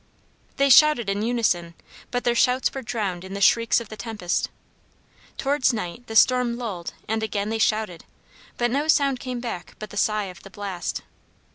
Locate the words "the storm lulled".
6.07-6.95